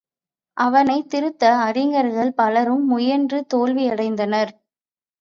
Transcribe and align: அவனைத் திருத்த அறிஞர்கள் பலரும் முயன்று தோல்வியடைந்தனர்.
அவனைத் 0.57 1.09
திருத்த 1.09 1.51
அறிஞர்கள் 1.59 2.33
பலரும் 2.33 2.85
முயன்று 2.85 3.45
தோல்வியடைந்தனர். 3.53 4.51